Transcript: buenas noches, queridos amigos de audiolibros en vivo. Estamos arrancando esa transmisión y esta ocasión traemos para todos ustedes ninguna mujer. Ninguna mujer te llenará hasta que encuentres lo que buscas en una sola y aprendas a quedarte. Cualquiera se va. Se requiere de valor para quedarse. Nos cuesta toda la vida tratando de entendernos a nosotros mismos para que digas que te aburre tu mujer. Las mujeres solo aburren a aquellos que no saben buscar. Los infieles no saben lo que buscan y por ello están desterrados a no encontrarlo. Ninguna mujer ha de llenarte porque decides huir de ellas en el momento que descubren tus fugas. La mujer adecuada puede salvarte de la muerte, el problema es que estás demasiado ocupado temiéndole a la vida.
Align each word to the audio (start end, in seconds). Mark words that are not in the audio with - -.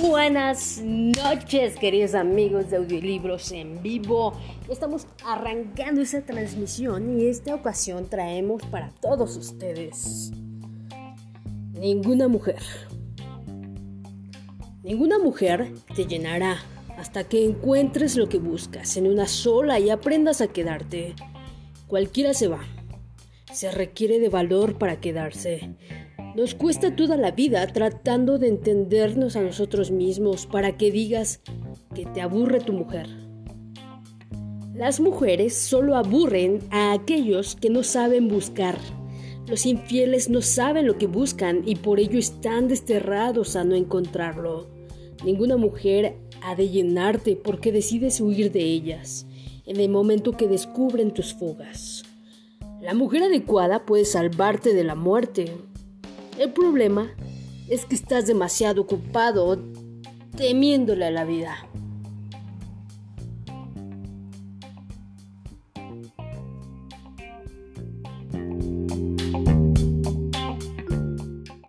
buenas 0.00 0.80
noches, 0.82 1.76
queridos 1.76 2.14
amigos 2.14 2.70
de 2.70 2.78
audiolibros 2.78 3.52
en 3.52 3.80
vivo. 3.82 4.32
Estamos 4.68 5.06
arrancando 5.24 6.00
esa 6.00 6.22
transmisión 6.22 7.20
y 7.20 7.26
esta 7.26 7.54
ocasión 7.54 8.08
traemos 8.08 8.62
para 8.66 8.90
todos 9.00 9.36
ustedes 9.36 10.32
ninguna 11.72 12.28
mujer. 12.28 12.62
Ninguna 14.82 15.18
mujer 15.18 15.72
te 15.94 16.06
llenará 16.06 16.58
hasta 16.96 17.24
que 17.24 17.44
encuentres 17.44 18.16
lo 18.16 18.28
que 18.28 18.38
buscas 18.38 18.96
en 18.96 19.06
una 19.06 19.26
sola 19.28 19.78
y 19.78 19.90
aprendas 19.90 20.40
a 20.40 20.48
quedarte. 20.48 21.14
Cualquiera 21.86 22.34
se 22.34 22.48
va. 22.48 22.64
Se 23.52 23.70
requiere 23.70 24.18
de 24.18 24.28
valor 24.28 24.78
para 24.78 24.98
quedarse. 24.98 25.76
Nos 26.34 26.54
cuesta 26.54 26.96
toda 26.96 27.18
la 27.18 27.30
vida 27.30 27.66
tratando 27.66 28.38
de 28.38 28.48
entendernos 28.48 29.36
a 29.36 29.42
nosotros 29.42 29.90
mismos 29.90 30.46
para 30.46 30.78
que 30.78 30.90
digas 30.90 31.40
que 31.94 32.06
te 32.06 32.22
aburre 32.22 32.60
tu 32.60 32.72
mujer. 32.72 33.06
Las 34.74 34.98
mujeres 35.00 35.54
solo 35.54 35.94
aburren 35.94 36.60
a 36.70 36.94
aquellos 36.94 37.54
que 37.54 37.68
no 37.68 37.82
saben 37.82 38.28
buscar. 38.28 38.78
Los 39.46 39.66
infieles 39.66 40.30
no 40.30 40.40
saben 40.40 40.86
lo 40.86 40.96
que 40.96 41.06
buscan 41.06 41.62
y 41.66 41.76
por 41.76 42.00
ello 42.00 42.18
están 42.18 42.68
desterrados 42.68 43.54
a 43.54 43.64
no 43.64 43.74
encontrarlo. 43.74 44.68
Ninguna 45.24 45.58
mujer 45.58 46.16
ha 46.42 46.54
de 46.54 46.70
llenarte 46.70 47.36
porque 47.36 47.72
decides 47.72 48.22
huir 48.22 48.50
de 48.52 48.62
ellas 48.62 49.26
en 49.66 49.78
el 49.78 49.90
momento 49.90 50.32
que 50.32 50.48
descubren 50.48 51.12
tus 51.12 51.34
fugas. 51.34 52.04
La 52.80 52.94
mujer 52.94 53.24
adecuada 53.24 53.84
puede 53.84 54.06
salvarte 54.06 54.74
de 54.74 54.84
la 54.84 54.94
muerte, 54.94 55.52
el 56.38 56.52
problema 56.52 57.10
es 57.68 57.84
que 57.84 57.94
estás 57.94 58.26
demasiado 58.26 58.82
ocupado 58.82 59.58
temiéndole 60.36 61.06
a 61.06 61.10
la 61.10 61.24
vida. 61.24 61.68